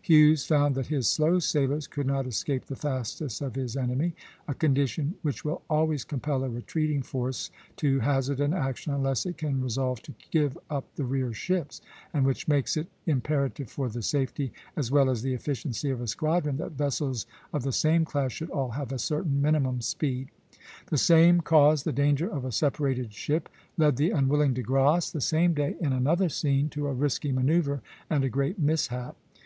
[0.00, 4.14] Hughes found that his slow sailers could not escape the fastest of his enemy,
[4.48, 9.36] a condition which will always compel a retreating force to hazard an action, unless it
[9.36, 11.82] can resolve to give up the rear ships,
[12.14, 16.06] and which makes it imperative for the safety, as well as the efficiency, of a
[16.06, 20.30] squadron that vessels of the same class should all have a certain minimum speed.
[20.86, 25.20] The same cause the danger of a separated ship led the unwilling De Grasse, the
[25.20, 29.16] same day, in another scene, to a risky manoeuvre and a great mishap.